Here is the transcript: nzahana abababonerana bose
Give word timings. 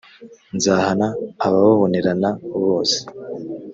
nzahana 0.55 1.07
abababonerana 1.45 2.29
bose 2.63 2.99